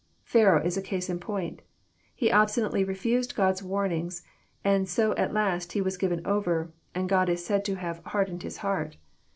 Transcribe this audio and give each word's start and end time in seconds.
Pharaoh 0.23 0.65
is 0.65 0.77
a 0.77 0.81
case 0.81 1.11
in 1.11 1.19
point. 1.19 1.61
He 2.15 2.31
obstinately 2.31 2.83
refused 2.83 3.35
God's 3.35 3.61
warnings, 3.61 4.23
and 4.63 4.89
so 4.89 5.13
at 5.15 5.31
last 5.31 5.73
He 5.73 5.79
was 5.81 5.95
given 5.95 6.25
over, 6.25 6.71
and 6.95 7.07
God 7.07 7.29
is 7.29 7.45
said 7.45 7.63
to 7.65 7.75
have 7.75 8.03
hardened 8.05 8.41
his 8.41 8.57
heart. 8.65 8.97